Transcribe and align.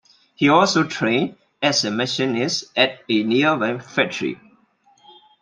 He 0.33 0.49
also 0.49 0.83
trained 0.85 1.35
as 1.61 1.85
a 1.85 1.91
machinist 1.91 2.75
at 2.75 3.01
a 3.07 3.21
nearby 3.21 3.77
factory. 3.77 4.39